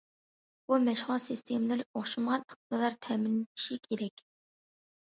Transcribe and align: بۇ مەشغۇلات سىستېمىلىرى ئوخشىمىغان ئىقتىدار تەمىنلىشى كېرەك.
بۇ 0.71 0.79
مەشغۇلات 0.87 1.25
سىستېمىلىرى 1.27 1.85
ئوخشىمىغان 1.91 2.47
ئىقتىدار 2.49 2.99
تەمىنلىشى 3.09 3.81
كېرەك. 3.87 4.31